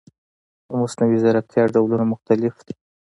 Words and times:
د 0.67 0.69
مصنوعي 0.81 1.17
ځیرکتیا 1.23 1.63
ډولونه 1.73 2.05
مختلف 2.13 2.55
دي. 2.67 2.75